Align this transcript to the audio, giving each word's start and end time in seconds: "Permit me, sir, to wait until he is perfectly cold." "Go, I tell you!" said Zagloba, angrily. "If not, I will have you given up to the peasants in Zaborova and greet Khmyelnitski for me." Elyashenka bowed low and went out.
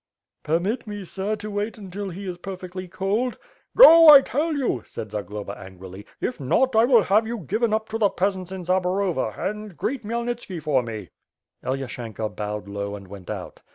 "Permit 0.41 0.87
me, 0.87 1.05
sir, 1.05 1.35
to 1.35 1.51
wait 1.51 1.77
until 1.77 2.09
he 2.09 2.25
is 2.27 2.39
perfectly 2.39 2.87
cold." 2.87 3.37
"Go, 3.77 4.09
I 4.09 4.21
tell 4.21 4.51
you!" 4.55 4.81
said 4.83 5.11
Zagloba, 5.11 5.55
angrily. 5.55 6.07
"If 6.19 6.39
not, 6.39 6.75
I 6.75 6.85
will 6.85 7.03
have 7.03 7.27
you 7.27 7.37
given 7.37 7.71
up 7.71 7.87
to 7.89 7.99
the 7.99 8.09
peasants 8.09 8.51
in 8.51 8.63
Zaborova 8.65 9.37
and 9.37 9.77
greet 9.77 10.03
Khmyelnitski 10.03 10.59
for 10.63 10.81
me." 10.81 11.09
Elyashenka 11.63 12.29
bowed 12.29 12.67
low 12.67 12.95
and 12.95 13.07
went 13.09 13.29
out. 13.29 13.61